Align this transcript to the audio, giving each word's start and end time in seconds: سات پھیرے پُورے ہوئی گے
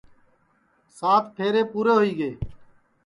سات 0.99 1.23
پھیرے 1.35 1.61
پُورے 1.71 1.93
ہوئی 1.97 2.11
گے 2.19 2.31